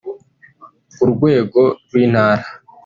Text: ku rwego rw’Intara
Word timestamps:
ku 0.97 1.03
rwego 1.13 1.61
rw’Intara 1.85 2.45